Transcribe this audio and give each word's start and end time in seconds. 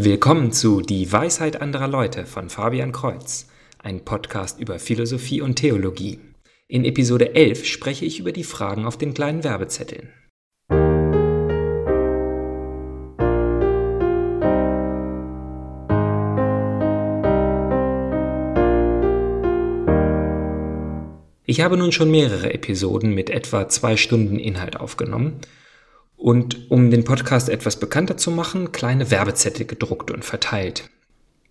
Willkommen 0.00 0.52
zu 0.52 0.80
Die 0.80 1.10
Weisheit 1.10 1.60
anderer 1.60 1.88
Leute 1.88 2.24
von 2.24 2.50
Fabian 2.50 2.92
Kreuz, 2.92 3.48
ein 3.80 4.04
Podcast 4.04 4.60
über 4.60 4.78
Philosophie 4.78 5.40
und 5.40 5.56
Theologie. 5.56 6.20
In 6.68 6.84
Episode 6.84 7.34
11 7.34 7.64
spreche 7.64 8.04
ich 8.04 8.20
über 8.20 8.30
die 8.30 8.44
Fragen 8.44 8.84
auf 8.84 8.96
den 8.96 9.12
kleinen 9.12 9.42
Werbezetteln. 9.42 10.12
Ich 21.44 21.60
habe 21.60 21.76
nun 21.76 21.90
schon 21.90 22.12
mehrere 22.12 22.54
Episoden 22.54 23.14
mit 23.14 23.30
etwa 23.30 23.68
zwei 23.68 23.96
Stunden 23.96 24.38
Inhalt 24.38 24.78
aufgenommen 24.78 25.40
und 26.18 26.70
um 26.70 26.90
den 26.90 27.04
Podcast 27.04 27.48
etwas 27.48 27.78
bekannter 27.78 28.16
zu 28.16 28.30
machen, 28.30 28.72
kleine 28.72 29.10
Werbezettel 29.10 29.64
gedruckt 29.64 30.10
und 30.10 30.24
verteilt. 30.24 30.90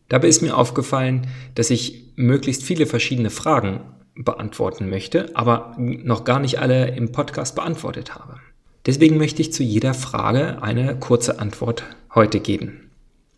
Dabei 0.09 0.27
ist 0.27 0.41
mir 0.41 0.55
aufgefallen, 0.55 1.27
dass 1.55 1.69
ich 1.69 2.11
möglichst 2.15 2.63
viele 2.63 2.85
verschiedene 2.85 3.29
Fragen 3.29 3.79
beantworten 4.15 4.89
möchte, 4.89 5.35
aber 5.35 5.75
noch 5.77 6.25
gar 6.25 6.39
nicht 6.39 6.59
alle 6.59 6.95
im 6.95 7.11
Podcast 7.11 7.55
beantwortet 7.55 8.15
habe. 8.15 8.39
Deswegen 8.85 9.17
möchte 9.17 9.41
ich 9.41 9.53
zu 9.53 9.63
jeder 9.63 9.93
Frage 9.93 10.61
eine 10.61 10.97
kurze 10.99 11.39
Antwort 11.39 11.83
heute 12.13 12.39
geben. 12.39 12.91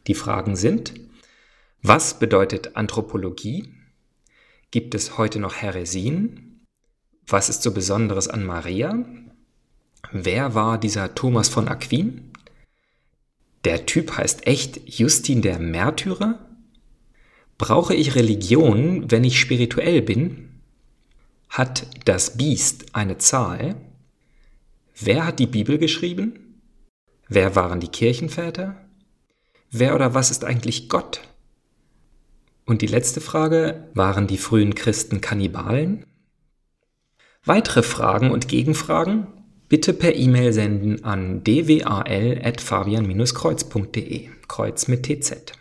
Die 0.08 0.14
Fragen 0.14 0.56
sind, 0.56 0.94
was 1.82 2.20
bedeutet 2.20 2.76
Anthropologie? 2.76 3.74
Gibt 4.72 4.96
es 4.96 5.18
heute 5.18 5.40
noch 5.40 5.56
Häresien? 5.56 6.66
Was 7.28 7.50
ist 7.50 7.62
so 7.64 7.72
Besonderes 7.72 8.28
an 8.28 8.46
Maria? 8.46 9.06
Wer 10.12 10.56
war 10.56 10.80
dieser 10.80 11.14
Thomas 11.14 11.50
von 11.50 11.68
Aquin? 11.68 12.32
Der 13.64 13.86
Typ 13.86 14.18
heißt 14.18 14.48
echt 14.48 14.82
Justin 14.90 15.44
der 15.44 15.60
Märtyrer? 15.60 16.40
Brauche 17.60 17.94
ich 17.94 18.16
Religion, 18.16 19.12
wenn 19.12 19.24
ich 19.24 19.40
spirituell 19.40 20.02
bin? 20.02 20.62
Hat 21.50 21.86
das 22.06 22.38
Biest 22.38 22.96
eine 22.96 23.18
Zahl? 23.20 23.76
Wer 25.00 25.28
hat 25.28 25.38
die 25.38 25.48
Bibel 25.48 25.78
geschrieben? 25.78 26.62
Wer 27.28 27.56
waren 27.56 27.80
die 27.80 27.90
Kirchenväter? 27.90 28.78
Wer 29.70 29.94
oder 29.94 30.16
was 30.16 30.32
ist 30.32 30.44
eigentlich 30.44 30.90
Gott? 30.90 31.22
Und 32.66 32.82
die 32.82 32.88
letzte 32.88 33.22
Frage, 33.22 33.90
waren 33.94 34.26
die 34.26 34.38
frühen 34.38 34.74
Christen 34.74 35.22
Kannibalen? 35.22 36.06
Weitere 37.46 37.84
Fragen 37.84 38.32
und 38.32 38.48
Gegenfragen 38.48 39.28
bitte 39.70 39.94
per 39.94 40.16
E-Mail 40.16 40.52
senden 40.52 41.04
an 41.04 41.44
dwal.fabian-kreuz.de, 41.44 44.30
Kreuz 44.48 44.88
mit 44.88 45.04
TZ. 45.04 45.54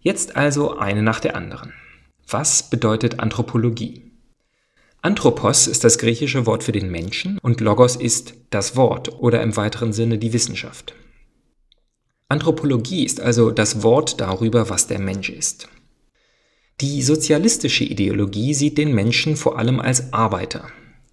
Jetzt 0.00 0.34
also 0.36 0.76
eine 0.76 1.02
nach 1.02 1.20
der 1.20 1.36
anderen. 1.36 1.72
Was 2.28 2.68
bedeutet 2.68 3.20
Anthropologie? 3.20 4.10
Anthropos 5.00 5.68
ist 5.68 5.84
das 5.84 5.98
griechische 5.98 6.44
Wort 6.46 6.64
für 6.64 6.72
den 6.72 6.90
Menschen 6.90 7.38
und 7.38 7.60
Logos 7.60 7.94
ist 7.96 8.34
das 8.50 8.76
Wort 8.76 9.20
oder 9.20 9.42
im 9.42 9.56
weiteren 9.56 9.92
Sinne 9.92 10.18
die 10.18 10.32
Wissenschaft. 10.32 10.94
Anthropologie 12.28 13.04
ist 13.04 13.20
also 13.20 13.50
das 13.50 13.82
Wort 13.82 14.20
darüber, 14.20 14.70
was 14.70 14.86
der 14.86 14.98
Mensch 14.98 15.28
ist. 15.28 15.68
Die 16.80 17.02
sozialistische 17.02 17.84
Ideologie 17.84 18.54
sieht 18.54 18.78
den 18.78 18.94
Menschen 18.94 19.36
vor 19.36 19.58
allem 19.58 19.78
als 19.78 20.12
Arbeiter, 20.12 20.68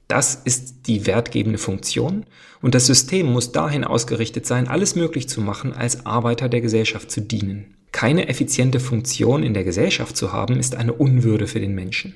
das 0.10 0.34
ist 0.34 0.88
die 0.88 1.06
wertgebende 1.06 1.60
Funktion 1.60 2.26
und 2.62 2.74
das 2.76 2.88
System 2.88 3.32
muss 3.32 3.52
dahin 3.52 3.84
ausgerichtet 3.84 4.46
sein, 4.46 4.68
alles 4.68 4.96
möglich 4.96 5.30
zu 5.30 5.40
machen, 5.40 5.72
als 5.72 6.06
Arbeiter 6.06 6.50
der 6.50 6.62
Gesellschaft 6.62 7.12
zu 7.12 7.22
dienen. 7.22 7.76
Keine 7.92 8.28
effiziente 8.28 8.80
Funktion 8.80 9.44
in 9.44 9.54
der 9.54 9.64
Gesellschaft 9.64 10.18
zu 10.18 10.34
haben, 10.34 10.60
ist 10.60 10.76
eine 10.76 10.94
Unwürde 10.94 11.46
für 11.46 11.60
den 11.60 11.76
Menschen. 11.76 12.16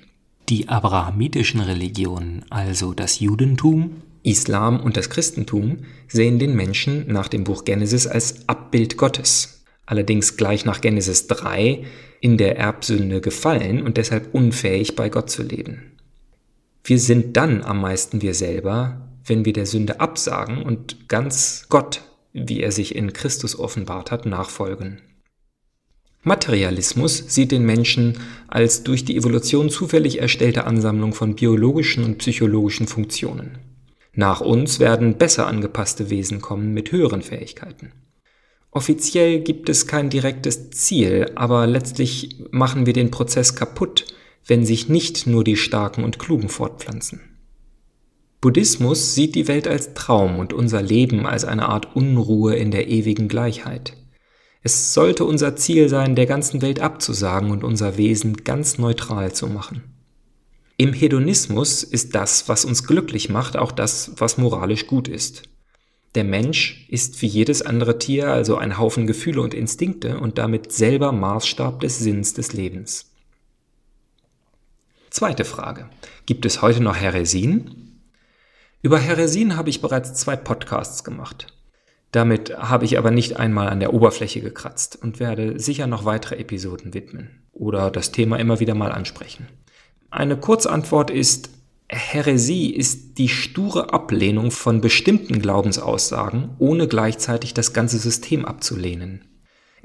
Die 0.50 0.70
abrahamitischen 0.70 1.62
Religionen, 1.62 2.44
also 2.50 2.94
das 2.94 3.20
Judentum, 3.20 4.02
Islam 4.24 4.80
und 4.80 4.98
das 4.98 5.12
Christentum, 5.12 5.86
sehen 6.08 6.40
den 6.40 6.56
Menschen 6.56 7.06
nach 7.08 7.28
dem 7.28 7.44
Buch 7.44 7.64
Genesis 7.64 8.08
als 8.08 8.50
Abbild 8.50 8.98
Gottes. 8.98 9.64
Allerdings 9.86 10.36
gleich 10.36 10.66
nach 10.66 10.82
Genesis 10.82 11.28
3 11.28 11.84
in 12.22 12.38
der 12.38 12.58
Erbsünde 12.58 13.22
gefallen 13.22 13.84
und 13.84 13.98
deshalb 13.98 14.34
unfähig 14.34 14.96
bei 14.96 15.10
Gott 15.10 15.30
zu 15.30 15.44
leben. 15.44 15.93
Wir 16.84 17.00
sind 17.00 17.38
dann 17.38 17.64
am 17.64 17.80
meisten 17.80 18.22
wir 18.22 18.34
selber, 18.34 19.10
wenn 19.26 19.46
wir 19.46 19.54
der 19.54 19.66
Sünde 19.66 20.00
absagen 20.02 20.62
und 20.64 21.08
ganz 21.08 21.68
Gott, 21.70 22.02
wie 22.34 22.62
er 22.62 22.72
sich 22.72 22.96
in 22.96 23.14
Christus 23.14 23.58
offenbart 23.58 24.12
hat, 24.12 24.26
nachfolgen. 24.26 25.02
Materialismus 26.24 27.18
sieht 27.28 27.52
den 27.52 27.66
Menschen 27.66 28.18
als 28.48 28.84
durch 28.84 29.06
die 29.06 29.18
Evolution 29.18 29.70
zufällig 29.70 30.20
erstellte 30.20 30.66
Ansammlung 30.66 31.14
von 31.14 31.36
biologischen 31.36 32.04
und 32.04 32.18
psychologischen 32.18 32.88
Funktionen. 32.88 33.60
Nach 34.14 34.42
uns 34.42 34.80
werden 34.80 35.18
besser 35.18 35.48
angepasste 35.48 36.10
Wesen 36.10 36.40
kommen 36.42 36.74
mit 36.74 36.92
höheren 36.92 37.22
Fähigkeiten. 37.22 37.92
Offiziell 38.72 39.42
gibt 39.42 39.70
es 39.70 39.86
kein 39.86 40.10
direktes 40.10 40.72
Ziel, 40.72 41.32
aber 41.36 41.68
letztlich 41.68 42.44
machen 42.52 42.86
wir 42.86 42.94
den 42.94 43.12
Prozess 43.12 43.56
kaputt, 43.56 44.06
wenn 44.46 44.66
sich 44.66 44.90
nicht 44.90 45.28
nur 45.28 45.44
die 45.44 45.58
Starken 45.58 46.04
und 46.04 46.20
Klugen 46.20 46.50
fortpflanzen. 46.50 47.22
Buddhismus 48.42 49.16
sieht 49.16 49.36
die 49.36 49.48
Welt 49.48 49.68
als 49.70 49.94
Traum 49.94 50.38
und 50.38 50.52
unser 50.52 50.82
Leben 50.82 51.26
als 51.26 51.46
eine 51.46 51.70
Art 51.70 51.96
Unruhe 51.96 52.56
in 52.56 52.72
der 52.72 52.90
ewigen 52.90 53.30
Gleichheit. 53.30 53.94
Es 54.64 54.94
sollte 54.94 55.24
unser 55.24 55.56
Ziel 55.56 55.88
sein, 55.88 56.16
der 56.16 56.26
ganzen 56.26 56.62
Welt 56.62 56.82
abzusagen 56.82 57.52
und 57.52 57.64
unser 57.64 57.98
Wesen 57.98 58.44
ganz 58.44 58.78
neutral 58.78 59.34
zu 59.34 59.48
machen. 59.48 59.84
Im 60.76 60.92
Hedonismus 60.92 61.84
ist 61.84 62.16
das, 62.16 62.50
was 62.50 62.66
uns 62.66 62.86
glücklich 62.86 63.30
macht, 63.30 63.56
auch 63.56 63.72
das, 63.72 64.12
was 64.18 64.38
moralisch 64.38 64.88
gut 64.88 65.08
ist. 65.08 65.44
Der 66.16 66.24
Mensch 66.24 66.86
ist 66.90 67.22
wie 67.22 67.28
jedes 67.28 67.62
andere 67.62 67.98
Tier 67.98 68.30
also 68.30 68.58
ein 68.58 68.78
Haufen 68.78 69.08
Gefühle 69.08 69.42
und 69.42 69.54
Instinkte 69.54 70.20
und 70.20 70.38
damit 70.38 70.72
selber 70.72 71.12
Maßstab 71.12 71.80
des 71.80 72.00
Sinns 72.00 72.34
des 72.34 72.54
Lebens. 72.54 73.13
Zweite 75.14 75.46
Frage. 75.46 75.86
Gibt 76.26 76.44
es 76.44 76.64
heute 76.64 76.82
noch 76.82 76.96
Häresien? 76.96 78.00
Über 78.82 78.98
Häresien 78.98 79.56
habe 79.56 79.70
ich 79.70 79.80
bereits 79.80 80.16
zwei 80.16 80.36
Podcasts 80.36 81.04
gemacht. 81.04 81.54
Damit 82.12 82.58
habe 82.58 82.86
ich 82.86 82.98
aber 82.98 83.12
nicht 83.12 83.38
einmal 83.38 83.70
an 83.70 83.80
der 83.80 83.94
Oberfläche 83.94 84.42
gekratzt 84.42 84.98
und 85.00 85.20
werde 85.20 85.60
sicher 85.60 85.86
noch 85.86 86.06
weitere 86.06 86.38
Episoden 86.38 86.96
widmen 86.96 87.44
oder 87.52 87.92
das 87.92 88.12
Thema 88.12 88.40
immer 88.40 88.60
wieder 88.60 88.74
mal 88.74 88.92
ansprechen. 88.92 89.48
Eine 90.10 90.36
Kurzantwort 90.36 91.12
ist, 91.12 91.52
Häresie 91.88 92.74
ist 92.74 93.20
die 93.20 93.30
sture 93.30 93.94
Ablehnung 93.94 94.50
von 94.50 94.82
bestimmten 94.82 95.38
Glaubensaussagen, 95.44 96.56
ohne 96.58 96.88
gleichzeitig 96.88 97.54
das 97.54 97.72
ganze 97.72 98.00
System 98.00 98.46
abzulehnen. 98.46 99.26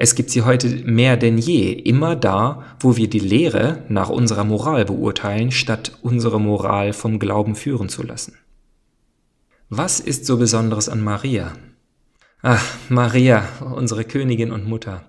Es 0.01 0.15
gibt 0.15 0.31
sie 0.31 0.43
heute 0.43 0.69
mehr 0.69 1.17
denn 1.17 1.39
je, 1.39 1.73
immer 1.73 2.15
da, 2.15 2.65
wo 2.79 2.97
wir 2.97 3.11
die 3.11 3.19
Lehre 3.19 3.83
nach 3.89 4.11
unserer 4.11 4.45
Moral 4.45 4.85
beurteilen, 4.85 5.51
statt 5.51 5.99
unsere 6.03 6.41
Moral 6.41 6.93
vom 6.93 7.19
Glauben 7.19 7.57
führen 7.57 7.89
zu 7.89 8.05
lassen. 8.05 8.39
Was 9.69 9.99
ist 9.99 10.25
so 10.25 10.37
Besonderes 10.37 10.89
an 10.89 11.03
Maria? 11.03 11.53
Ach, 12.43 12.65
Maria, 12.89 13.49
unsere 13.75 14.05
Königin 14.05 14.53
und 14.53 14.69
Mutter. 14.69 15.05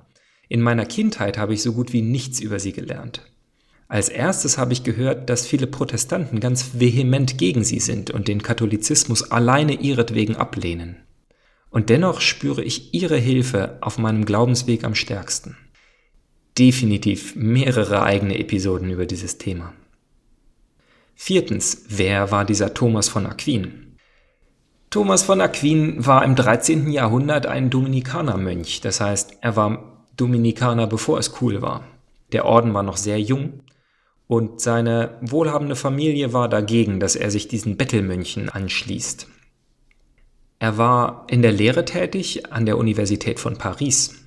In 0.47 0.59
meiner 0.59 0.87
Kindheit 0.87 1.37
habe 1.37 1.53
ich 1.53 1.61
so 1.61 1.73
gut 1.73 1.93
wie 1.93 2.01
nichts 2.01 2.39
über 2.39 2.59
sie 2.59 2.73
gelernt. 2.73 3.21
Als 3.87 4.09
erstes 4.09 4.57
habe 4.57 4.73
ich 4.73 4.83
gehört, 4.83 5.29
dass 5.29 5.45
viele 5.45 5.67
Protestanten 5.67 6.39
ganz 6.39 6.79
vehement 6.79 7.37
gegen 7.37 7.63
sie 7.63 7.79
sind 7.79 8.09
und 8.09 8.27
den 8.27 8.41
Katholizismus 8.41 9.29
alleine 9.29 9.73
ihretwegen 9.73 10.35
ablehnen. 10.35 10.97
Und 11.69 11.89
dennoch 11.89 12.21
spüre 12.21 12.63
ich 12.63 12.93
ihre 12.93 13.17
Hilfe 13.17 13.77
auf 13.81 13.97
meinem 13.97 14.25
Glaubensweg 14.25 14.83
am 14.83 14.95
stärksten. 14.95 15.57
Definitiv 16.57 17.35
mehrere 17.35 18.03
eigene 18.03 18.39
Episoden 18.39 18.89
über 18.89 19.05
dieses 19.05 19.37
Thema. 19.37 19.73
Viertens, 21.15 21.85
wer 21.89 22.31
war 22.31 22.45
dieser 22.45 22.73
Thomas 22.73 23.09
von 23.09 23.25
Aquin? 23.25 23.97
Thomas 24.89 25.21
von 25.21 25.41
Aquin 25.41 26.05
war 26.05 26.23
im 26.25 26.35
13. 26.35 26.91
Jahrhundert 26.91 27.45
ein 27.45 27.69
Dominikanermönch, 27.69 28.81
das 28.81 29.01
heißt, 29.01 29.37
er 29.41 29.55
war 29.55 30.05
Dominikaner, 30.17 30.87
bevor 30.87 31.19
es 31.19 31.41
cool 31.41 31.61
war. 31.61 31.83
Der 32.31 32.45
Orden 32.45 32.73
war 32.73 32.83
noch 32.83 32.97
sehr 32.97 33.21
jung 33.21 33.61
und 34.27 34.61
seine 34.61 35.17
wohlhabende 35.21 35.75
Familie 35.75 36.33
war 36.33 36.49
dagegen, 36.49 36.99
dass 36.99 37.15
er 37.15 37.31
sich 37.31 37.47
diesen 37.47 37.77
Bettelmönchen 37.77 38.49
anschließt. 38.49 39.27
Er 40.59 40.77
war 40.77 41.25
in 41.29 41.41
der 41.41 41.53
Lehre 41.53 41.85
tätig 41.85 42.51
an 42.51 42.65
der 42.65 42.77
Universität 42.77 43.39
von 43.39 43.57
Paris. 43.57 44.25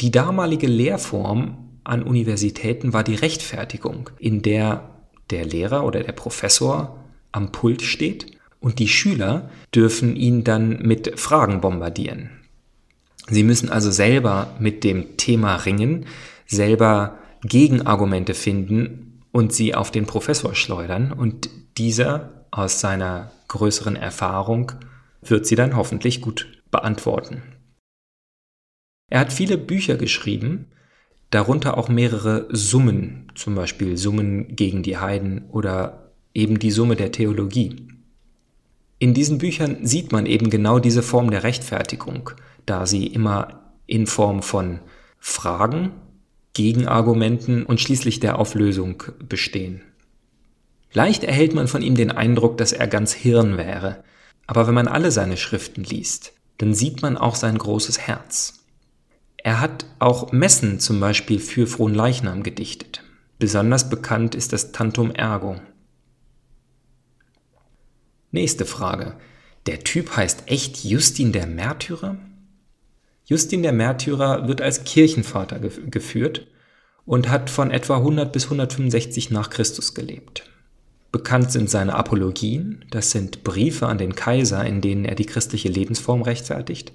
Die 0.00 0.12
damalige 0.12 0.68
Lehrform 0.68 1.80
an 1.84 2.04
Universitäten 2.04 2.92
war 2.92 3.02
die 3.02 3.16
Rechtfertigung, 3.16 4.10
in 4.18 4.42
der 4.42 4.88
der 5.30 5.44
Lehrer 5.44 5.84
oder 5.84 6.02
der 6.02 6.12
Professor 6.12 6.96
am 7.32 7.50
Pult 7.50 7.82
steht 7.82 8.38
und 8.60 8.78
die 8.78 8.88
Schüler 8.88 9.50
dürfen 9.74 10.14
ihn 10.14 10.44
dann 10.44 10.80
mit 10.82 11.18
Fragen 11.18 11.60
bombardieren. 11.60 12.30
Sie 13.28 13.42
müssen 13.42 13.70
also 13.70 13.90
selber 13.90 14.54
mit 14.58 14.84
dem 14.84 15.16
Thema 15.16 15.56
ringen, 15.56 16.06
selber 16.46 17.18
Gegenargumente 17.42 18.34
finden 18.34 19.22
und 19.32 19.52
sie 19.52 19.74
auf 19.74 19.90
den 19.90 20.06
Professor 20.06 20.54
schleudern 20.54 21.12
und 21.12 21.48
dieser 21.78 22.44
aus 22.50 22.80
seiner 22.80 23.32
größeren 23.48 23.96
Erfahrung 23.96 24.72
wird 25.22 25.46
sie 25.46 25.54
dann 25.54 25.76
hoffentlich 25.76 26.20
gut 26.20 26.62
beantworten. 26.70 27.42
Er 29.08 29.20
hat 29.20 29.32
viele 29.32 29.58
Bücher 29.58 29.96
geschrieben, 29.96 30.66
darunter 31.30 31.76
auch 31.76 31.88
mehrere 31.88 32.48
Summen, 32.50 33.30
zum 33.34 33.54
Beispiel 33.54 33.96
Summen 33.96 34.56
gegen 34.56 34.82
die 34.82 34.98
Heiden 34.98 35.48
oder 35.50 36.12
eben 36.34 36.58
die 36.58 36.70
Summe 36.70 36.96
der 36.96 37.12
Theologie. 37.12 37.88
In 38.98 39.14
diesen 39.14 39.38
Büchern 39.38 39.84
sieht 39.84 40.12
man 40.12 40.26
eben 40.26 40.48
genau 40.48 40.78
diese 40.78 41.02
Form 41.02 41.30
der 41.30 41.42
Rechtfertigung, 41.42 42.30
da 42.66 42.86
sie 42.86 43.06
immer 43.06 43.74
in 43.86 44.06
Form 44.06 44.42
von 44.42 44.80
Fragen, 45.18 45.90
Gegenargumenten 46.54 47.64
und 47.64 47.80
schließlich 47.80 48.20
der 48.20 48.38
Auflösung 48.38 49.02
bestehen. 49.28 49.82
Leicht 50.92 51.24
erhält 51.24 51.54
man 51.54 51.68
von 51.68 51.82
ihm 51.82 51.94
den 51.94 52.10
Eindruck, 52.10 52.58
dass 52.58 52.72
er 52.72 52.86
ganz 52.86 53.12
Hirn 53.12 53.56
wäre, 53.56 54.04
aber 54.46 54.66
wenn 54.66 54.74
man 54.74 54.88
alle 54.88 55.10
seine 55.10 55.36
Schriften 55.36 55.84
liest, 55.84 56.32
dann 56.58 56.74
sieht 56.74 57.02
man 57.02 57.16
auch 57.16 57.34
sein 57.34 57.58
großes 57.58 57.98
Herz. 57.98 58.64
Er 59.36 59.60
hat 59.60 59.86
auch 59.98 60.30
Messen 60.32 60.78
zum 60.78 61.00
Beispiel 61.00 61.40
für 61.40 61.66
Fronleichnam 61.66 62.42
gedichtet. 62.42 63.02
Besonders 63.38 63.90
bekannt 63.90 64.34
ist 64.34 64.52
das 64.52 64.70
Tantum 64.70 65.10
Ergo. 65.10 65.60
Nächste 68.30 68.64
Frage. 68.64 69.16
Der 69.66 69.80
Typ 69.80 70.16
heißt 70.16 70.44
echt 70.46 70.84
Justin 70.84 71.32
der 71.32 71.46
Märtyrer? 71.46 72.16
Justin 73.24 73.62
der 73.62 73.72
Märtyrer 73.72 74.46
wird 74.48 74.60
als 74.60 74.84
Kirchenvater 74.84 75.58
geführt 75.58 76.46
und 77.04 77.28
hat 77.28 77.50
von 77.50 77.70
etwa 77.70 77.96
100 77.96 78.32
bis 78.32 78.44
165 78.44 79.30
nach 79.30 79.50
Christus 79.50 79.94
gelebt. 79.94 80.51
Bekannt 81.12 81.52
sind 81.52 81.68
seine 81.68 81.94
Apologien, 81.94 82.86
das 82.90 83.10
sind 83.10 83.44
Briefe 83.44 83.86
an 83.86 83.98
den 83.98 84.14
Kaiser, 84.14 84.64
in 84.64 84.80
denen 84.80 85.04
er 85.04 85.14
die 85.14 85.26
christliche 85.26 85.68
Lebensform 85.68 86.22
rechtfertigt, 86.22 86.94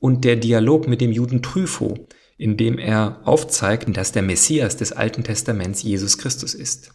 und 0.00 0.24
der 0.24 0.34
Dialog 0.34 0.88
mit 0.88 1.00
dem 1.00 1.12
Juden 1.12 1.42
Trypho, 1.42 2.08
in 2.36 2.56
dem 2.56 2.76
er 2.76 3.20
aufzeigt, 3.24 3.96
dass 3.96 4.10
der 4.10 4.22
Messias 4.22 4.76
des 4.76 4.92
Alten 4.92 5.22
Testaments 5.22 5.84
Jesus 5.84 6.18
Christus 6.18 6.54
ist. 6.54 6.90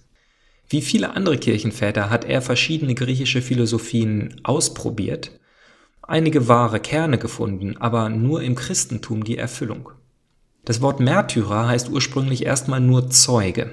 Wie 0.68 0.82
viele 0.82 1.16
andere 1.16 1.38
Kirchenväter 1.38 2.10
hat 2.10 2.26
er 2.26 2.42
verschiedene 2.42 2.96
griechische 2.96 3.42
Philosophien 3.42 4.42
ausprobiert, 4.44 5.32
einige 6.02 6.50
wahre 6.50 6.82
Kerne 6.82 7.18
gefunden, 7.18 7.78
aber 7.78 8.10
nur 8.10 8.42
im 8.42 8.56
Christentum 8.56 9.24
die 9.24 9.38
Erfüllung. 9.38 9.90
Das 10.66 10.82
Wort 10.82 11.00
Märtyrer 11.00 11.70
heißt 11.70 11.90
ursprünglich 11.90 12.46
erstmal 12.46 12.82
nur 12.82 13.10
Zeuge. 13.10 13.72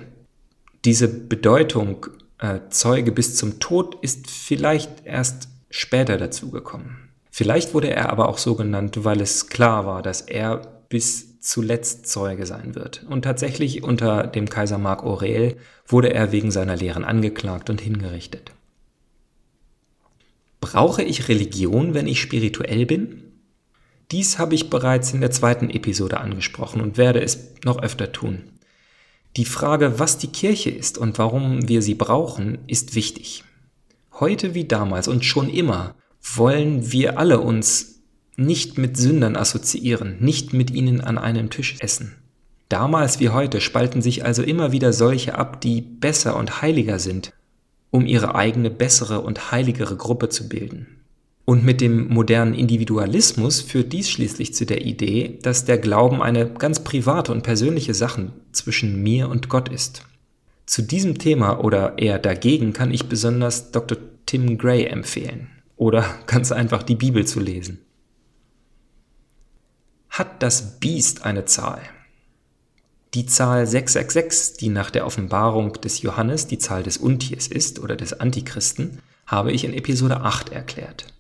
Diese 0.85 1.09
Bedeutung 1.09 2.07
äh, 2.39 2.61
Zeuge 2.71 3.13
bis 3.13 3.37
zum 3.37 3.59
Tod 3.61 3.97
ist 4.03 4.31
vielleicht 4.31 5.05
erst 5.05 5.49
später 5.71 6.17
dazugekommen. 6.17 7.11
Vielleicht 7.31 7.75
wurde 7.75 7.91
er 7.91 8.11
aber 8.11 8.29
auch 8.29 8.39
so 8.39 8.55
genannt, 8.55 9.05
weil 9.05 9.21
es 9.21 9.49
klar 9.49 9.87
war, 9.87 10.03
dass 10.03 10.23
er 10.23 10.83
bis 10.89 11.41
zuletzt 11.41 12.07
Zeuge 12.07 12.47
sein 12.47 12.75
wird. 12.75 13.05
Und 13.09 13.23
tatsächlich 13.23 13.83
unter 13.83 14.27
dem 14.27 14.49
Kaiser 14.49 14.79
Mark 14.79 15.05
Aurel 15.05 15.57
wurde 15.87 16.13
er 16.13 16.33
wegen 16.33 16.51
seiner 16.51 16.77
Lehren 16.77 17.05
angeklagt 17.05 17.71
und 17.71 17.81
hingerichtet. 17.81 18.53
Brauche 20.61 21.03
ich 21.03 21.29
Religion, 21.29 21.95
wenn 21.95 22.09
ich 22.09 22.21
spirituell 22.21 22.87
bin? 22.87 23.23
Dies 24.11 24.39
habe 24.39 24.55
ich 24.55 24.71
bereits 24.71 25.13
in 25.13 25.21
der 25.21 25.31
zweiten 25.31 25.71
Episode 25.71 26.19
angesprochen 26.19 26.81
und 26.81 26.97
werde 26.97 27.23
es 27.23 27.55
noch 27.65 27.81
öfter 27.83 28.11
tun. 28.11 28.45
Die 29.37 29.45
Frage, 29.45 29.99
was 29.99 30.19
die 30.19 30.29
Kirche 30.29 30.71
ist 30.71 30.99
und 30.99 31.19
warum 31.19 31.69
wir 31.69 31.83
sie 31.83 31.95
brauchen, 31.95 32.59
ist 32.67 32.95
wichtig. 32.95 33.45
Heute 34.13 34.55
wie 34.55 34.65
damals 34.65 35.07
und 35.07 35.25
schon 35.25 35.49
immer 35.49 35.95
wollen 36.21 36.91
wir 36.91 37.19
alle 37.19 37.41
uns 37.41 38.01
nicht 38.37 38.79
mit 38.79 38.97
Sündern 38.97 39.37
assoziieren, 39.37 40.17
nicht 40.21 40.53
mit 40.53 40.71
ihnen 40.71 41.01
an 41.01 41.19
einem 41.19 41.51
Tisch 41.51 41.77
essen. 41.81 42.17
Damals 42.69 43.19
wie 43.21 43.31
heute 43.31 43.61
spalten 43.61 44.03
sich 44.03 44.25
also 44.25 44.43
immer 44.43 44.73
wieder 44.73 44.93
solche 44.93 45.37
ab, 45.37 45.61
die 45.61 45.81
besser 45.81 46.37
und 46.37 46.61
heiliger 46.61 46.99
sind, 46.99 47.33
um 47.91 48.07
ihre 48.07 48.35
eigene 48.35 48.71
bessere 48.71 49.23
und 49.23 49.51
heiligere 49.53 49.97
Gruppe 49.97 50.29
zu 50.29 50.49
bilden. 50.49 50.98
Und 51.49 51.65
mit 51.65 51.81
dem 51.81 52.09
modernen 52.09 52.53
Individualismus 52.53 53.63
führt 53.63 53.95
dies 53.95 54.11
schließlich 54.11 54.53
zu 54.53 54.67
der 54.67 54.85
Idee, 54.85 55.39
dass 55.41 55.65
der 55.65 55.79
Glauben 55.79 56.21
eine 56.23 56.51
ganz 56.51 56.85
private 56.85 57.33
und 57.33 57.41
persönliche 57.41 57.95
Sache 57.95 58.33
zwischen 58.53 59.03
mir 59.03 59.31
und 59.31 59.49
Gott 59.49 59.71
ist. 59.71 60.05
Zu 60.67 60.83
diesem 60.83 61.17
Thema 61.17 61.65
oder 61.65 61.97
eher 61.97 62.19
dagegen 62.19 62.75
kann 62.75 62.93
ich 62.93 63.09
besonders 63.09 63.71
Dr. 63.71 63.97
Tim 64.27 64.59
Gray 64.59 64.85
empfehlen 64.85 65.49
oder 65.77 66.05
ganz 66.27 66.53
einfach 66.53 66.83
die 66.83 66.97
Bibel 66.97 67.27
zu 67.27 67.41
lesen. 67.41 67.79
Hat 70.11 70.43
das 70.43 70.79
Biest 70.81 71.25
eine 71.25 71.47
Zahl? 71.47 71.81
Die 73.15 73.25
Zahl 73.25 73.67
666, 73.67 74.59
die 74.59 74.69
nach 74.69 74.91
der 74.91 75.07
Offenbarung 75.07 75.73
des 75.81 76.03
Johannes 76.03 76.47
die 76.47 76.59
Zahl 76.59 76.83
des 76.83 76.99
Untiers 76.99 77.47
ist 77.49 77.79
oder 77.79 77.97
des 77.97 78.21
Antichristen, 78.21 78.99
habe 79.27 79.51
ich 79.51 79.65
in 79.65 79.73
Episode 79.73 80.21
8 80.21 80.51
erklärt. 80.53 81.15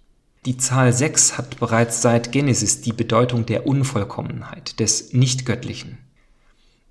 Die 0.48 0.56
Zahl 0.56 0.94
6 0.94 1.36
hat 1.36 1.60
bereits 1.60 2.00
seit 2.00 2.32
Genesis 2.32 2.80
die 2.80 2.94
Bedeutung 2.94 3.44
der 3.44 3.66
Unvollkommenheit, 3.66 4.80
des 4.80 5.12
Nichtgöttlichen. 5.12 5.98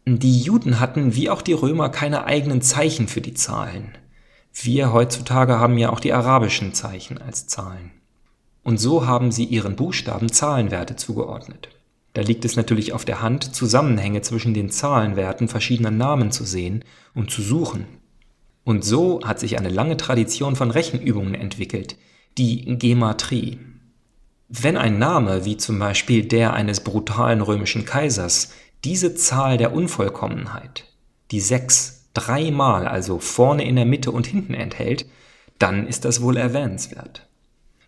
Die 0.05 0.39
Juden 0.39 0.79
hatten 0.79 1.15
wie 1.15 1.31
auch 1.31 1.41
die 1.41 1.53
Römer 1.53 1.89
keine 1.89 2.25
eigenen 2.25 2.61
Zeichen 2.61 3.07
für 3.07 3.19
die 3.19 3.33
Zahlen. 3.33 3.97
Wir 4.53 4.93
heutzutage 4.93 5.57
haben 5.57 5.79
ja 5.79 5.89
auch 5.89 5.99
die 5.99 6.13
arabischen 6.13 6.75
Zeichen 6.75 7.17
als 7.17 7.47
Zahlen. 7.47 7.89
Und 8.61 8.77
so 8.79 9.07
haben 9.07 9.31
sie 9.31 9.45
ihren 9.45 9.75
Buchstaben 9.75 10.31
Zahlenwerte 10.31 10.95
zugeordnet. 10.95 11.69
Da 12.13 12.21
liegt 12.21 12.45
es 12.45 12.57
natürlich 12.57 12.93
auf 12.93 13.05
der 13.05 13.23
Hand, 13.23 13.55
Zusammenhänge 13.55 14.21
zwischen 14.21 14.53
den 14.53 14.69
Zahlenwerten 14.69 15.47
verschiedener 15.47 15.89
Namen 15.89 16.29
zu 16.29 16.43
sehen 16.43 16.83
und 17.15 17.31
zu 17.31 17.41
suchen. 17.41 17.87
Und 18.63 18.85
so 18.85 19.21
hat 19.23 19.39
sich 19.39 19.57
eine 19.57 19.69
lange 19.69 19.97
Tradition 19.97 20.55
von 20.55 20.69
Rechenübungen 20.69 21.33
entwickelt, 21.33 21.95
die 22.37 22.77
Gematrie. 22.77 23.59
Wenn 24.47 24.77
ein 24.77 24.99
Name, 24.99 25.43
wie 25.45 25.57
zum 25.57 25.79
Beispiel 25.79 26.25
der 26.25 26.53
eines 26.53 26.81
brutalen 26.81 27.41
römischen 27.41 27.83
Kaisers, 27.83 28.51
diese 28.83 29.15
Zahl 29.15 29.57
der 29.57 29.73
Unvollkommenheit, 29.73 30.85
die 31.31 31.41
sechs, 31.41 32.09
dreimal, 32.13 32.87
also 32.87 33.19
vorne 33.19 33.67
in 33.67 33.75
der 33.75 33.85
Mitte 33.85 34.11
und 34.11 34.27
hinten 34.27 34.53
enthält, 34.53 35.05
dann 35.59 35.87
ist 35.87 36.05
das 36.05 36.21
wohl 36.21 36.37
erwähnenswert. 36.37 37.27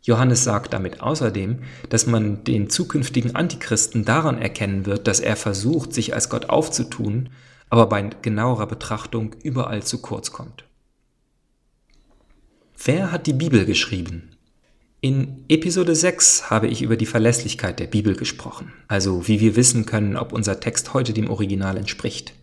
Johannes 0.02 0.44
sagt 0.44 0.74
damit 0.74 1.02
außerdem, 1.02 1.60
dass 1.90 2.08
man 2.08 2.44
den 2.44 2.70
zukünftigen 2.70 3.36
Antichristen 3.36 4.06
daran 4.06 4.40
erkennen 4.40 4.86
wird, 4.86 5.08
dass 5.08 5.20
er 5.20 5.36
versucht, 5.36 5.94
sich 5.94 6.14
als 6.16 6.30
Gott 6.30 6.50
aufzutun, 6.50 7.30
aber 7.70 7.88
bei 7.88 8.02
genauerer 8.22 8.66
Betrachtung 8.66 9.36
überall 9.44 9.84
zu 9.84 10.02
kurz 10.02 10.32
kommt. 10.32 10.64
Wer 12.84 13.12
hat 13.12 13.28
die 13.28 13.34
Bibel 13.34 13.66
geschrieben? 13.66 14.29
In 15.02 15.46
Episode 15.48 15.96
6 15.96 16.50
habe 16.50 16.68
ich 16.68 16.82
über 16.82 16.98
die 16.98 17.06
Verlässlichkeit 17.06 17.80
der 17.80 17.88
Bibel 17.88 18.18
gesprochen, 18.18 18.74
also 18.90 19.30
wie 19.30 19.40
wir 19.40 19.56
wissen 19.56 19.86
können, 19.86 20.18
ob 20.18 20.34
unser 20.34 20.60
Text 20.60 20.94
heute 20.94 21.14
dem 21.14 21.30
Original 21.30 21.78
entspricht. 21.78 22.34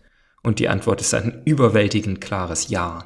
Und 0.41 0.57
die 0.57 0.67
Antwort 0.67 1.01
ist 1.01 1.13
ein 1.13 1.43
überwältigend 1.45 2.19
klares 2.19 2.69
Ja. 2.69 3.05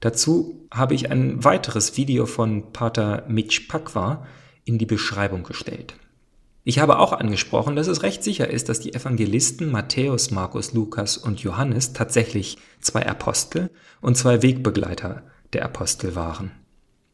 Dazu 0.00 0.66
habe 0.72 0.94
ich 0.94 1.08
ein 1.12 1.44
weiteres 1.44 1.96
Video 1.96 2.26
von 2.26 2.72
Pater 2.72 3.24
Mitch 3.28 3.68
Pakwa 3.68 4.26
in 4.64 4.78
die 4.78 4.86
Beschreibung 4.86 5.44
gestellt. 5.44 5.94
Ich 6.64 6.80
habe 6.80 6.98
auch 6.98 7.12
angesprochen, 7.12 7.76
dass 7.76 7.86
es 7.86 8.02
recht 8.02 8.24
sicher 8.24 8.50
ist, 8.50 8.68
dass 8.68 8.80
die 8.80 8.92
Evangelisten 8.92 9.70
Matthäus, 9.70 10.32
Markus, 10.32 10.72
Lukas 10.72 11.16
und 11.16 11.38
Johannes 11.40 11.92
tatsächlich 11.92 12.58
zwei 12.80 13.06
Apostel 13.06 13.70
und 14.00 14.16
zwei 14.16 14.42
Wegbegleiter 14.42 15.22
der 15.52 15.64
Apostel 15.64 16.16
waren. 16.16 16.63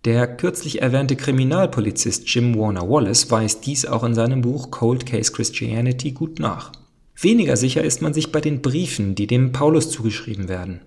Der 0.06 0.26
kürzlich 0.26 0.80
erwähnte 0.80 1.14
Kriminalpolizist 1.14 2.26
Jim 2.32 2.56
Warner 2.56 2.88
Wallace 2.88 3.30
weist 3.30 3.66
dies 3.66 3.84
auch 3.84 4.02
in 4.02 4.14
seinem 4.14 4.40
Buch 4.40 4.70
Cold 4.70 5.04
Case 5.04 5.30
Christianity 5.30 6.12
gut 6.12 6.38
nach. 6.38 6.72
Weniger 7.20 7.54
sicher 7.56 7.84
ist 7.84 8.00
man 8.00 8.14
sich 8.14 8.32
bei 8.32 8.40
den 8.40 8.62
Briefen, 8.62 9.14
die 9.14 9.26
dem 9.26 9.52
Paulus 9.52 9.90
zugeschrieben 9.90 10.48
werden. 10.48 10.80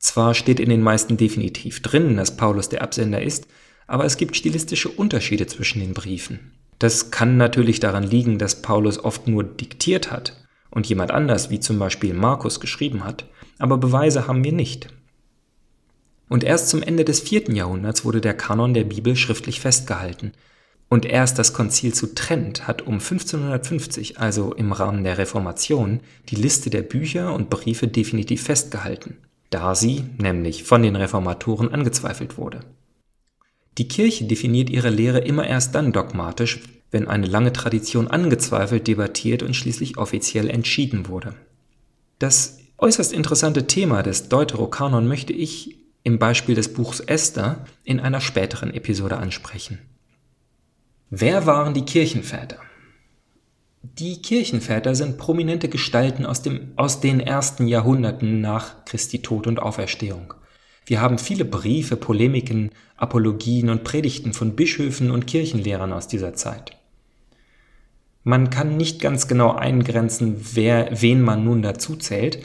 Zwar 0.00 0.34
steht 0.34 0.58
in 0.58 0.68
den 0.68 0.82
meisten 0.82 1.16
definitiv 1.16 1.80
drin, 1.80 2.16
dass 2.16 2.36
Paulus 2.36 2.68
der 2.68 2.82
Absender 2.82 3.22
ist, 3.22 3.46
aber 3.86 4.04
es 4.04 4.16
gibt 4.16 4.34
stilistische 4.34 4.88
Unterschiede 4.88 5.46
zwischen 5.46 5.78
den 5.78 5.94
Briefen. 5.94 6.52
Das 6.80 7.12
kann 7.12 7.36
natürlich 7.36 7.78
daran 7.78 8.02
liegen, 8.02 8.38
dass 8.38 8.62
Paulus 8.62 8.98
oft 8.98 9.28
nur 9.28 9.44
diktiert 9.44 10.10
hat 10.10 10.44
und 10.70 10.88
jemand 10.88 11.12
anders, 11.12 11.50
wie 11.50 11.60
zum 11.60 11.78
Beispiel 11.78 12.14
Markus, 12.14 12.58
geschrieben 12.58 13.04
hat, 13.04 13.26
aber 13.58 13.78
Beweise 13.78 14.26
haben 14.26 14.42
wir 14.42 14.52
nicht. 14.52 14.88
Und 16.30 16.44
erst 16.44 16.68
zum 16.68 16.80
Ende 16.80 17.04
des 17.04 17.18
vierten 17.18 17.56
Jahrhunderts 17.56 18.04
wurde 18.04 18.20
der 18.20 18.34
Kanon 18.34 18.72
der 18.72 18.84
Bibel 18.84 19.16
schriftlich 19.16 19.58
festgehalten. 19.58 20.30
Und 20.88 21.04
erst 21.04 21.40
das 21.40 21.52
Konzil 21.52 21.92
zu 21.92 22.14
Trent 22.14 22.68
hat 22.68 22.82
um 22.82 22.94
1550, 22.94 24.20
also 24.20 24.54
im 24.54 24.70
Rahmen 24.70 25.02
der 25.02 25.18
Reformation, 25.18 25.98
die 26.28 26.36
Liste 26.36 26.70
der 26.70 26.82
Bücher 26.82 27.34
und 27.34 27.50
Briefe 27.50 27.88
definitiv 27.88 28.44
festgehalten, 28.44 29.16
da 29.50 29.74
sie 29.74 30.04
nämlich 30.18 30.62
von 30.62 30.84
den 30.84 30.94
Reformatoren 30.94 31.74
angezweifelt 31.74 32.38
wurde. 32.38 32.60
Die 33.76 33.88
Kirche 33.88 34.24
definiert 34.24 34.70
ihre 34.70 34.90
Lehre 34.90 35.18
immer 35.18 35.48
erst 35.48 35.74
dann 35.74 35.92
dogmatisch, 35.92 36.60
wenn 36.92 37.08
eine 37.08 37.26
lange 37.26 37.52
Tradition 37.52 38.06
angezweifelt, 38.06 38.86
debattiert 38.86 39.42
und 39.42 39.56
schließlich 39.56 39.98
offiziell 39.98 40.48
entschieden 40.48 41.08
wurde. 41.08 41.34
Das 42.20 42.58
äußerst 42.78 43.12
interessante 43.12 43.66
Thema 43.66 44.04
des 44.04 44.28
Deuterokanon 44.28 45.08
möchte 45.08 45.32
ich 45.32 45.79
im 46.02 46.18
Beispiel 46.18 46.54
des 46.54 46.72
Buchs 46.72 47.00
Esther 47.00 47.64
in 47.84 48.00
einer 48.00 48.20
späteren 48.20 48.72
Episode 48.72 49.18
ansprechen. 49.18 49.78
Wer 51.10 51.46
waren 51.46 51.74
die 51.74 51.84
Kirchenväter? 51.84 52.58
Die 53.82 54.20
Kirchenväter 54.22 54.94
sind 54.94 55.18
prominente 55.18 55.68
Gestalten 55.68 56.26
aus, 56.26 56.42
dem, 56.42 56.72
aus 56.76 57.00
den 57.00 57.18
ersten 57.18 57.66
Jahrhunderten 57.66 58.40
nach 58.40 58.84
Christi 58.84 59.22
Tod 59.22 59.46
und 59.46 59.60
Auferstehung. 59.60 60.34
Wir 60.86 61.00
haben 61.00 61.18
viele 61.18 61.44
Briefe, 61.44 61.96
Polemiken, 61.96 62.70
Apologien 62.96 63.70
und 63.70 63.84
Predigten 63.84 64.32
von 64.32 64.54
Bischöfen 64.54 65.10
und 65.10 65.26
Kirchenlehrern 65.26 65.92
aus 65.92 66.08
dieser 66.08 66.34
Zeit. 66.34 66.76
Man 68.22 68.50
kann 68.50 68.76
nicht 68.76 69.00
ganz 69.00 69.28
genau 69.28 69.54
eingrenzen, 69.54 70.36
wer, 70.52 70.90
wen 71.00 71.22
man 71.22 71.44
nun 71.44 71.62
dazu 71.62 71.96
zählt, 71.96 72.38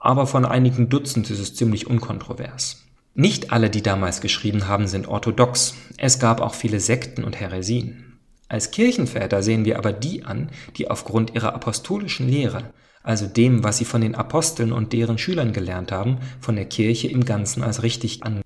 aber 0.00 0.26
von 0.26 0.46
einigen 0.46 0.88
Dutzend 0.88 1.28
ist 1.30 1.40
es 1.40 1.54
ziemlich 1.54 1.86
unkontrovers. 1.86 2.87
Nicht 3.20 3.50
alle, 3.50 3.68
die 3.68 3.82
damals 3.82 4.20
geschrieben 4.20 4.68
haben, 4.68 4.86
sind 4.86 5.08
orthodox. 5.08 5.74
Es 5.96 6.20
gab 6.20 6.40
auch 6.40 6.54
viele 6.54 6.78
Sekten 6.78 7.24
und 7.24 7.40
Häresien. 7.40 8.20
Als 8.46 8.70
Kirchenväter 8.70 9.42
sehen 9.42 9.64
wir 9.64 9.76
aber 9.76 9.92
die 9.92 10.24
an, 10.24 10.50
die 10.76 10.88
aufgrund 10.88 11.34
ihrer 11.34 11.52
apostolischen 11.52 12.28
Lehre, 12.28 12.72
also 13.02 13.26
dem, 13.26 13.64
was 13.64 13.78
sie 13.78 13.84
von 13.84 14.02
den 14.02 14.14
Aposteln 14.14 14.70
und 14.70 14.92
deren 14.92 15.18
Schülern 15.18 15.52
gelernt 15.52 15.90
haben, 15.90 16.18
von 16.40 16.54
der 16.54 16.66
Kirche 16.66 17.08
im 17.08 17.24
Ganzen 17.24 17.64
als 17.64 17.82
richtig 17.82 18.22
an. 18.22 18.40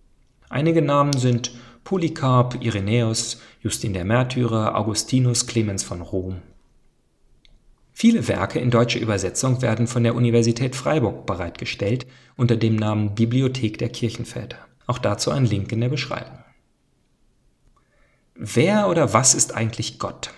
Einige 0.49 0.81
Namen 0.81 1.12
sind 1.12 1.52
Polycarp, 1.85 2.64
Irenäus, 2.64 3.43
Justin 3.61 3.93
der 3.93 4.07
Märtyrer, 4.07 4.75
Augustinus, 4.75 5.47
Clemens 5.47 5.83
von 5.83 6.00
Rom. 6.00 6.41
Viele 8.02 8.26
Werke 8.26 8.59
in 8.59 8.73
deutscher 8.73 8.99
Übersetzung 8.99 9.62
werden 9.62 9.87
von 9.87 10.02
der 10.02 10.16
Universität 10.16 10.75
Freiburg 10.75 11.25
bereitgestellt 11.25 12.04
unter 12.37 12.56
dem 12.56 12.75
Namen 12.75 13.14
Bibliothek 13.14 13.78
der 13.78 13.90
Kirchenväter. 13.90 14.59
Auch 14.88 14.99
dazu 14.99 15.30
ein 15.30 15.47
Link 15.47 15.71
in 15.71 15.80
der 15.80 15.88
Beschreibung. 15.88 16.40
Wer 18.35 18.88
oder 18.88 19.14
was 19.14 19.35
ist 19.35 19.54
eigentlich 19.54 20.00
Gott? 20.00 20.30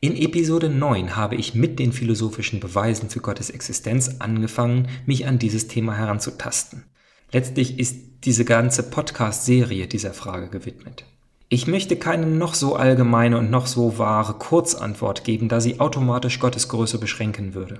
In 0.00 0.16
Episode 0.16 0.68
9 0.68 1.14
habe 1.14 1.36
ich 1.36 1.54
mit 1.54 1.78
den 1.78 1.92
philosophischen 1.92 2.58
Beweisen 2.58 3.08
für 3.08 3.20
Gottes 3.20 3.50
Existenz 3.50 4.16
angefangen, 4.18 4.88
mich 5.06 5.28
an 5.28 5.38
dieses 5.38 5.68
Thema 5.68 5.94
heranzutasten. 5.96 6.86
Letztlich 7.30 7.78
ist 7.78 8.24
diese 8.24 8.44
ganze 8.44 8.82
Podcast-Serie 8.82 9.86
dieser 9.86 10.12
Frage 10.12 10.48
gewidmet. 10.48 11.04
Ich 11.48 11.68
möchte 11.68 11.96
keine 11.96 12.26
noch 12.26 12.54
so 12.54 12.74
allgemeine 12.74 13.38
und 13.38 13.50
noch 13.50 13.66
so 13.66 13.98
wahre 13.98 14.34
Kurzantwort 14.34 15.22
geben, 15.22 15.48
da 15.48 15.60
sie 15.60 15.78
automatisch 15.78 16.40
Gottes 16.40 16.68
Größe 16.68 16.98
beschränken 16.98 17.54
würde. 17.54 17.78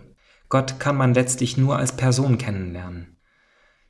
Gott 0.48 0.78
kann 0.78 0.96
man 0.96 1.14
letztlich 1.14 1.56
nur 1.56 1.76
als 1.76 1.96
Person 1.96 2.38
kennenlernen. 2.38 3.16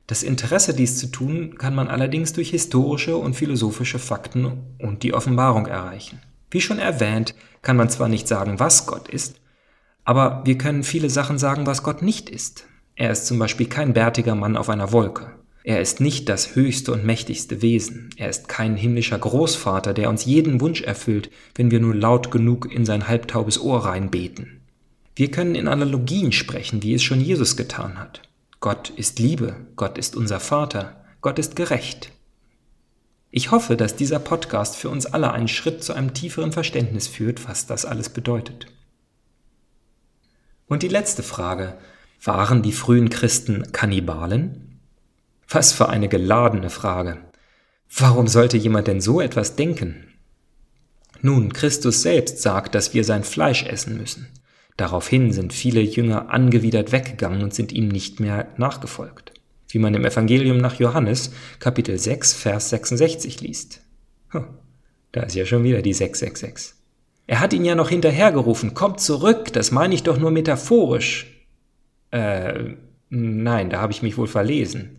Das 0.07 0.23
Interesse, 0.23 0.73
dies 0.73 0.97
zu 0.97 1.07
tun, 1.07 1.55
kann 1.59 1.75
man 1.75 1.89
allerdings 1.89 2.33
durch 2.33 2.49
historische 2.49 3.17
und 3.17 3.35
philosophische 3.35 3.99
Fakten 3.99 4.75
und 4.79 5.03
die 5.03 5.13
Offenbarung 5.13 5.67
erreichen. 5.67 6.21
Wie 6.49 6.61
schon 6.61 6.79
erwähnt, 6.79 7.35
kann 7.61 7.77
man 7.77 7.89
zwar 7.89 8.07
nicht 8.07 8.27
sagen, 8.27 8.59
was 8.59 8.87
Gott 8.87 9.07
ist, 9.07 9.41
aber 10.05 10.41
wir 10.45 10.57
können 10.57 10.83
viele 10.83 11.09
Sachen 11.09 11.37
sagen, 11.37 11.67
was 11.67 11.83
Gott 11.83 12.01
nicht 12.01 12.29
ist. 12.29 12.65
Er 12.95 13.11
ist 13.11 13.27
zum 13.27 13.37
Beispiel 13.37 13.67
kein 13.67 13.93
bärtiger 13.93 14.33
Mann 14.33 14.57
auf 14.57 14.69
einer 14.69 14.91
Wolke. 14.91 15.36
Er 15.67 15.81
ist 15.81 15.99
nicht 15.99 16.29
das 16.29 16.55
höchste 16.55 16.93
und 16.93 17.03
mächtigste 17.03 17.61
Wesen. 17.61 18.09
Er 18.15 18.29
ist 18.29 18.47
kein 18.47 18.77
himmlischer 18.77 19.19
Großvater, 19.19 19.93
der 19.93 20.09
uns 20.09 20.23
jeden 20.23 20.61
Wunsch 20.61 20.79
erfüllt, 20.81 21.29
wenn 21.55 21.71
wir 21.71 21.81
nur 21.81 21.93
laut 21.93 22.31
genug 22.31 22.71
in 22.71 22.85
sein 22.85 23.09
halbtaubes 23.09 23.59
Ohr 23.59 23.83
reinbeten. 23.83 24.61
Wir 25.13 25.29
können 25.29 25.55
in 25.55 25.67
Analogien 25.67 26.31
sprechen, 26.31 26.83
wie 26.83 26.93
es 26.93 27.03
schon 27.03 27.19
Jesus 27.19 27.57
getan 27.57 27.99
hat. 27.99 28.21
Gott 28.61 28.91
ist 28.91 29.19
Liebe, 29.19 29.57
Gott 29.75 29.97
ist 29.97 30.15
unser 30.15 30.39
Vater, 30.39 31.03
Gott 31.19 31.37
ist 31.37 31.57
gerecht. 31.57 32.13
Ich 33.29 33.51
hoffe, 33.51 33.75
dass 33.75 33.97
dieser 33.97 34.19
Podcast 34.19 34.77
für 34.77 34.87
uns 34.87 35.05
alle 35.05 35.33
einen 35.33 35.49
Schritt 35.49 35.83
zu 35.83 35.91
einem 35.91 36.13
tieferen 36.13 36.53
Verständnis 36.53 37.09
führt, 37.09 37.45
was 37.45 37.67
das 37.67 37.83
alles 37.83 38.07
bedeutet. 38.07 38.67
Und 40.67 40.81
die 40.81 40.87
letzte 40.87 41.23
Frage. 41.23 41.77
Waren 42.23 42.61
die 42.61 42.71
frühen 42.71 43.09
Christen 43.09 43.73
Kannibalen? 43.73 44.66
Was 45.49 45.71
für 45.71 45.89
eine 45.89 46.09
geladene 46.09 46.69
Frage. 46.69 47.17
Warum 47.95 48.27
sollte 48.27 48.57
jemand 48.57 48.87
denn 48.87 48.99
so 48.99 49.21
etwas 49.21 49.55
denken? 49.55 50.13
Nun, 51.21 51.53
Christus 51.53 52.01
selbst 52.01 52.41
sagt, 52.41 52.75
dass 52.75 52.93
wir 52.93 53.03
sein 53.03 53.23
Fleisch 53.23 53.63
essen 53.63 53.97
müssen. 53.97 54.27
Daraufhin 54.75 55.31
sind 55.31 55.53
viele 55.53 55.81
Jünger 55.81 56.29
angewidert 56.29 56.91
weggegangen 56.91 57.41
und 57.41 57.53
sind 57.53 57.71
ihm 57.71 57.87
nicht 57.87 58.19
mehr 58.19 58.47
nachgefolgt, 58.57 59.33
wie 59.69 59.79
man 59.79 59.95
im 59.95 60.05
Evangelium 60.05 60.57
nach 60.57 60.79
Johannes 60.79 61.31
Kapitel 61.59 61.97
6 61.97 62.33
Vers 62.33 62.69
66 62.69 63.41
liest. 63.41 63.81
Huh, 64.33 64.43
da 65.13 65.23
ist 65.23 65.35
ja 65.35 65.45
schon 65.45 65.63
wieder 65.63 65.81
die 65.81 65.93
666. 65.93 66.75
Er 67.25 67.39
hat 67.39 67.53
ihn 67.53 67.65
ja 67.65 67.75
noch 67.75 67.89
hinterhergerufen, 67.89 68.73
kommt 68.73 68.99
zurück, 68.99 69.51
das 69.53 69.71
meine 69.71 69.95
ich 69.95 70.03
doch 70.03 70.19
nur 70.19 70.31
metaphorisch. 70.31 71.45
Äh, 72.11 72.75
nein, 73.09 73.69
da 73.69 73.81
habe 73.81 73.91
ich 73.91 74.03
mich 74.03 74.17
wohl 74.17 74.27
verlesen. 74.27 74.96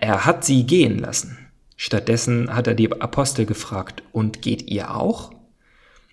Er 0.00 0.24
hat 0.24 0.44
sie 0.44 0.64
gehen 0.64 0.98
lassen. 0.98 1.36
Stattdessen 1.76 2.54
hat 2.54 2.66
er 2.66 2.74
die 2.74 2.90
Apostel 3.00 3.44
gefragt, 3.44 4.02
und 4.12 4.40
geht 4.40 4.70
ihr 4.70 4.94
auch? 4.94 5.30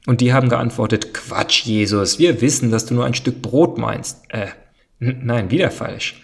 Und 0.05 0.19
die 0.21 0.33
haben 0.33 0.49
geantwortet, 0.49 1.13
Quatsch, 1.13 1.63
Jesus, 1.63 2.19
wir 2.19 2.41
wissen, 2.41 2.69
dass 2.69 2.85
du 2.85 2.93
nur 2.93 3.05
ein 3.05 3.13
Stück 3.13 3.41
Brot 3.41 3.77
meinst. 3.77 4.23
Äh, 4.29 4.47
nein, 4.99 5.51
wieder 5.51 5.71
falsch. 5.71 6.21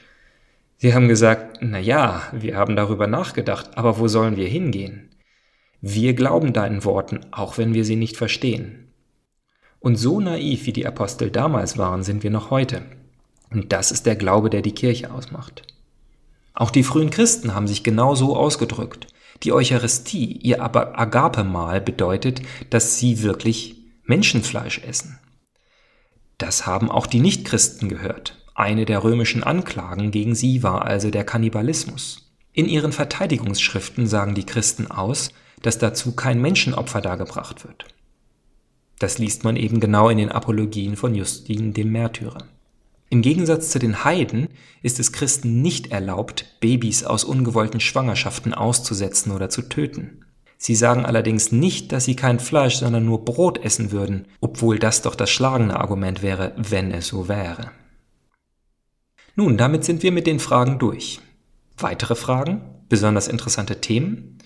Sie 0.78 0.94
haben 0.94 1.08
gesagt, 1.08 1.60
na 1.62 1.80
ja, 1.80 2.24
wir 2.34 2.58
haben 2.58 2.76
darüber 2.76 3.08
nachgedacht, 3.08 3.78
aber 3.78 3.98
wo 3.98 4.10
sollen 4.10 4.36
wir 4.36 4.48
hingehen? 4.48 5.10
Wir 5.80 6.14
glauben 6.14 6.52
deinen 6.52 6.84
Worten, 6.84 7.22
auch 7.32 7.58
wenn 7.58 7.74
wir 7.74 7.86
sie 7.86 7.96
nicht 7.96 8.18
verstehen. 8.18 8.92
Und 9.80 9.96
so 9.96 10.20
naiv 10.20 10.66
wie 10.66 10.74
die 10.74 10.88
Apostel 10.88 11.30
damals 11.30 11.78
waren, 11.78 12.04
sind 12.04 12.24
wir 12.24 12.32
noch 12.32 12.50
heute. 12.50 12.84
Und 13.50 13.72
das 13.72 13.92
ist 13.92 14.06
der 14.06 14.16
Glaube, 14.16 14.50
der 14.50 14.62
die 14.62 14.76
Kirche 14.76 15.12
ausmacht. 15.12 15.73
Auch 16.54 16.70
die 16.70 16.84
frühen 16.84 17.10
Christen 17.10 17.56
haben 17.56 17.68
sich 17.68 17.84
genau 17.84 18.16
so 18.16 18.36
ausgedrückt. 18.36 19.08
Die 19.44 19.52
Eucharistie, 19.52 20.38
ihr 20.38 20.62
Agape-Mahl, 20.62 21.82
bedeutet, 21.82 22.42
dass 22.70 22.98
sie 22.98 23.24
wirklich 23.24 23.76
Menschenfleisch 24.06 24.80
essen. 24.80 25.20
Das 26.38 26.66
haben 26.66 26.92
auch 26.92 27.08
die 27.08 27.20
Nichtchristen 27.20 27.90
gehört. 27.90 28.44
Eine 28.56 28.86
der 28.86 29.04
römischen 29.04 29.44
Anklagen 29.44 30.12
gegen 30.12 30.36
sie 30.36 30.62
war 30.62 30.86
also 30.86 31.10
der 31.10 31.24
Kannibalismus. 31.24 32.32
In 32.54 32.68
ihren 32.68 32.92
Verteidigungsschriften 32.92 34.06
sagen 34.08 34.36
die 34.36 34.46
Christen 34.46 34.92
aus, 34.92 35.32
dass 35.64 35.80
dazu 35.80 36.16
kein 36.16 36.40
Menschenopfer 36.40 37.02
dargebracht 37.02 37.66
wird. 37.66 37.86
Das 39.00 39.18
liest 39.18 39.44
man 39.44 39.56
eben 39.56 39.80
genau 39.80 40.10
in 40.10 40.20
den 40.20 40.32
Apologien 40.32 40.96
von 40.96 41.16
Justin 41.16 41.74
dem 41.74 41.92
Märtyrer. 41.92 42.46
Im 43.14 43.22
Gegensatz 43.22 43.70
zu 43.70 43.78
den 43.78 44.04
Heiden 44.06 44.48
ist 44.82 45.00
es 45.00 45.12
Christen 45.12 45.62
nicht 45.62 45.92
erlaubt, 45.92 46.58
Babys 46.62 47.04
aus 47.04 47.24
ungewollten 47.24 47.80
Schwangerschaften 47.80 48.56
auszusetzen 48.56 49.32
oder 49.32 49.52
zu 49.52 49.62
töten. 49.62 50.26
Sie 50.58 50.74
sagen 50.74 51.06
allerdings 51.06 51.52
nicht, 51.52 51.92
dass 51.92 52.06
sie 52.06 52.16
kein 52.16 52.40
Fleisch, 52.40 52.78
sondern 52.78 53.06
nur 53.06 53.24
Brot 53.24 53.64
essen 53.64 53.92
würden, 53.92 54.26
obwohl 54.42 54.80
das 54.80 55.04
doch 55.04 55.14
das 55.14 55.30
schlagende 55.30 55.80
Argument 55.80 56.24
wäre, 56.24 56.56
wenn 56.58 56.90
es 56.90 57.10
so 57.10 57.28
wäre. 57.28 57.70
Nun, 59.36 59.58
damit 59.58 59.84
sind 59.84 60.02
wir 60.02 60.12
mit 60.12 60.26
den 60.26 60.40
Fragen 60.40 60.80
durch. 60.80 61.20
Weitere 61.78 62.16
Fragen? 62.16 62.64
Besonders 62.90 63.28
interessante 63.28 63.80
Themen? 63.80 64.40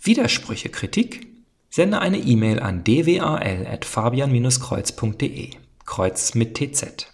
Widersprüche, 0.00 0.70
Kritik? 0.70 1.26
Sende 1.68 1.98
eine 1.98 2.16
E-Mail 2.16 2.60
an 2.60 2.84
dwal.fabian-kreuz.de. 2.84 5.50
Kreuz 5.84 6.34
mit 6.34 6.56
TZ. 6.56 7.13